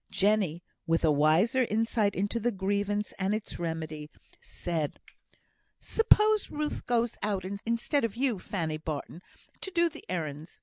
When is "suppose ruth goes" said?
5.79-7.17